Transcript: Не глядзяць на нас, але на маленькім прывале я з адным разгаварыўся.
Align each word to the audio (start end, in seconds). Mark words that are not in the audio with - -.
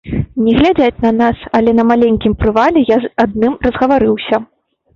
Не 0.45 0.53
глядзяць 0.59 1.03
на 1.05 1.11
нас, 1.19 1.37
але 1.59 1.71
на 1.81 1.85
маленькім 1.91 2.33
прывале 2.41 2.85
я 2.87 2.97
з 3.07 3.15
адным 3.27 3.61
разгаварыўся. 3.69 4.45